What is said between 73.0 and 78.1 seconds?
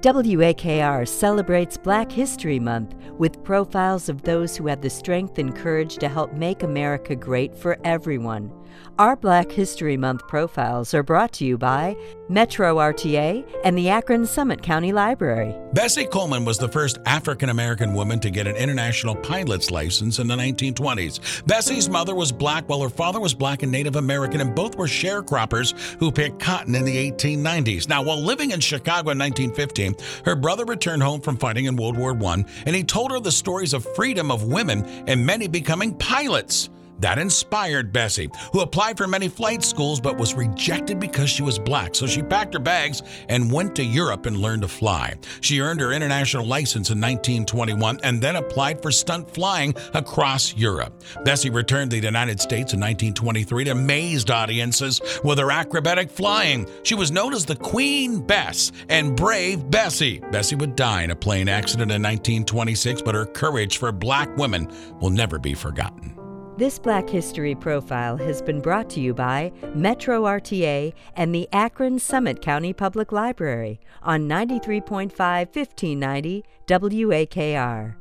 Library on 93.5 1590 WAKR.